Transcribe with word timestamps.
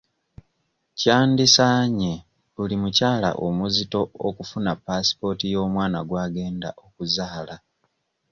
Kyandisaanye 0.99 2.13
buli 2.53 2.75
mukyala 2.81 3.29
omuzito 3.45 3.99
okufuna 4.27 4.71
paasipooti 4.83 5.45
y'omwana 5.53 5.99
gw'agenda 6.07 6.69
okuzaala. 6.85 7.55